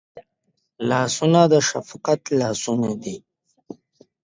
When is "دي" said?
3.03-3.17